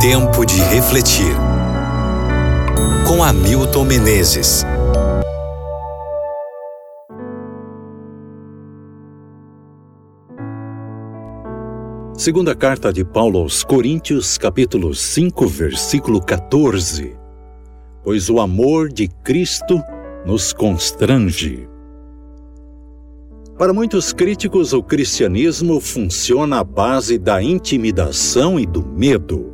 [0.00, 1.36] Tempo de refletir.
[3.06, 4.64] Com Hamilton Menezes.
[12.16, 17.14] Segunda carta de Paulo aos Coríntios, capítulo 5, versículo 14.
[18.02, 19.82] Pois o amor de Cristo
[20.24, 21.68] nos constrange.
[23.58, 29.49] Para muitos críticos, o cristianismo funciona à base da intimidação e do medo.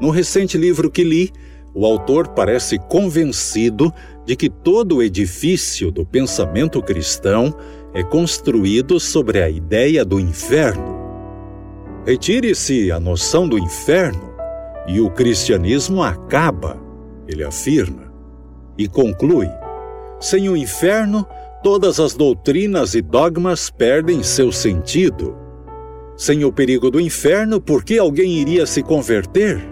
[0.00, 1.30] No recente livro que li,
[1.74, 3.92] o autor parece convencido
[4.24, 7.54] de que todo o edifício do pensamento cristão
[7.92, 10.98] é construído sobre a ideia do inferno.
[12.06, 14.32] Retire-se a noção do inferno
[14.88, 16.80] e o cristianismo acaba,
[17.28, 18.12] ele afirma,
[18.78, 19.48] e conclui:
[20.18, 21.26] sem o inferno,
[21.62, 25.36] todas as doutrinas e dogmas perdem seu sentido.
[26.16, 29.69] Sem o perigo do inferno, por que alguém iria se converter?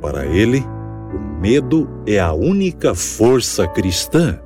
[0.00, 0.64] Para ele,
[1.12, 4.40] o medo é a única força cristã.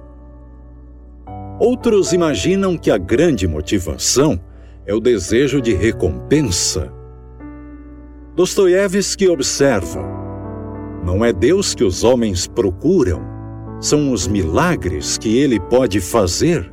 [1.60, 4.40] Outros imaginam que a grande motivação
[4.86, 6.92] é o desejo de recompensa.
[8.34, 10.02] Dostoiévski observa:
[11.04, 13.20] não é Deus que os homens procuram,
[13.80, 16.72] são os milagres que ele pode fazer.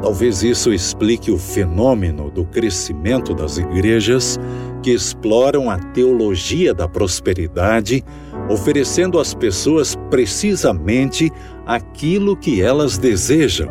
[0.00, 4.38] Talvez isso explique o fenômeno do crescimento das igrejas
[4.80, 8.04] que exploram a teologia da prosperidade,
[8.48, 11.30] oferecendo às pessoas precisamente
[11.66, 13.70] aquilo que elas desejam: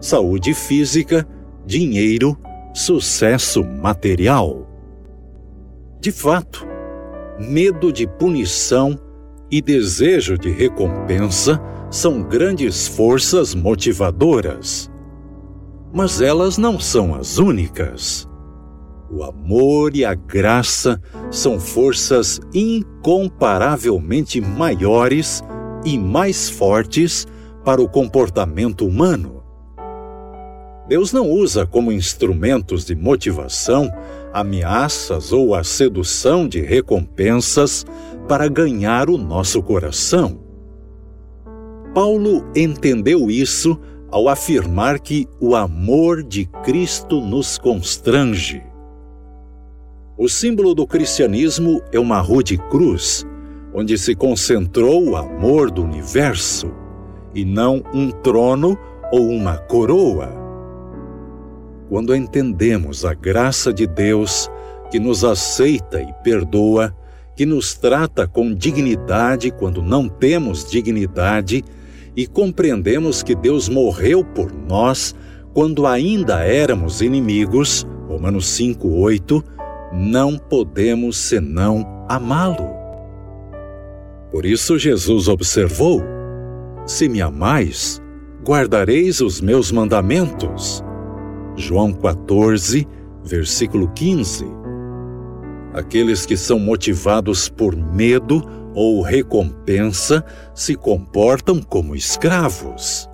[0.00, 1.26] saúde física,
[1.64, 2.36] dinheiro,
[2.74, 4.66] sucesso material.
[6.00, 6.66] De fato,
[7.38, 8.98] medo de punição
[9.50, 11.60] e desejo de recompensa
[11.90, 14.90] são grandes forças motivadoras.
[15.92, 18.27] Mas elas não são as únicas.
[19.10, 25.42] O amor e a graça são forças incomparavelmente maiores
[25.84, 27.26] e mais fortes
[27.64, 29.42] para o comportamento humano.
[30.86, 33.90] Deus não usa como instrumentos de motivação
[34.32, 37.86] ameaças ou a sedução de recompensas
[38.26, 40.40] para ganhar o nosso coração.
[41.94, 43.78] Paulo entendeu isso
[44.10, 48.67] ao afirmar que o amor de Cristo nos constrange.
[50.20, 53.24] O símbolo do cristianismo é uma rude cruz,
[53.72, 56.72] onde se concentrou o amor do universo,
[57.32, 58.76] e não um trono
[59.12, 60.28] ou uma coroa.
[61.88, 64.50] Quando entendemos a graça de Deus,
[64.90, 66.92] que nos aceita e perdoa,
[67.36, 71.64] que nos trata com dignidade quando não temos dignidade
[72.16, 75.14] e compreendemos que Deus morreu por nós
[75.54, 79.57] quando ainda éramos inimigos, Romanos 5:8,
[79.92, 82.76] não podemos senão amá-lo.
[84.30, 86.02] Por isso Jesus observou:
[86.86, 88.00] Se me amais,
[88.46, 90.82] guardareis os meus mandamentos.
[91.56, 92.86] João 14,
[93.24, 94.46] versículo 15.
[95.74, 98.42] Aqueles que são motivados por medo
[98.74, 103.08] ou recompensa se comportam como escravos.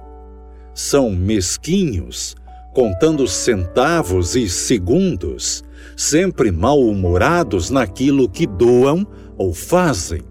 [0.75, 2.37] São mesquinhos,
[2.73, 5.64] contando centavos e segundos,
[5.97, 9.07] sempre mal-humorados naquilo que doam
[9.37, 10.23] ou fazem.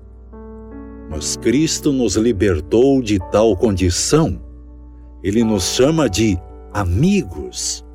[1.10, 4.42] Mas Cristo nos libertou de tal condição.
[5.24, 6.38] Ele nos chama de
[6.74, 7.86] amigos.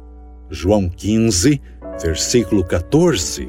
[0.50, 1.60] João 15,
[2.00, 3.48] versículo 14.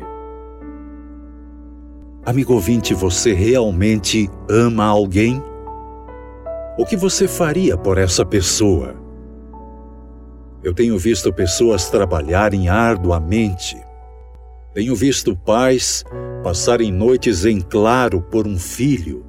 [2.26, 5.42] Amigo ouvinte, você realmente ama alguém?
[6.78, 8.96] O que você faria por essa pessoa?
[10.64, 13.78] Eu tenho visto pessoas trabalharem arduamente.
[14.74, 16.04] Tenho visto pais
[16.44, 19.26] passarem noites em claro por um filho.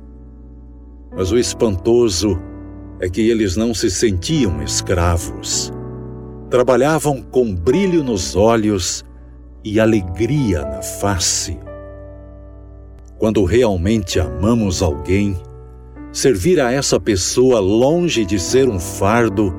[1.17, 2.39] Mas o espantoso
[3.01, 5.73] é que eles não se sentiam escravos.
[6.51, 9.03] Trabalhavam com brilho nos olhos
[9.65, 11.59] e alegria na face.
[13.19, 15.41] Quando realmente amamos alguém,
[16.13, 19.55] servir a essa pessoa longe de ser um fardo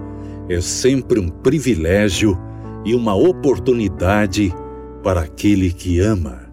[0.47, 2.37] é sempre um privilégio
[2.85, 4.53] e uma oportunidade
[5.03, 6.51] para aquele que ama.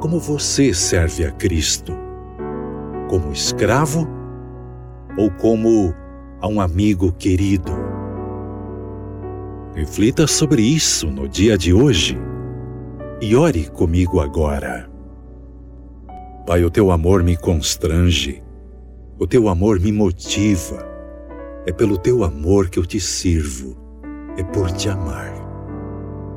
[0.00, 1.92] Como você serve a Cristo?
[3.08, 4.06] Como escravo
[5.16, 5.94] ou como
[6.40, 7.72] a um amigo querido?
[9.74, 12.18] Reflita sobre isso no dia de hoje
[13.20, 14.88] e ore comigo agora.
[16.46, 18.42] Pai, o teu amor me constrange,
[19.18, 20.86] o teu amor me motiva.
[21.66, 23.76] É pelo teu amor que eu te sirvo,
[24.36, 25.43] é por te amar.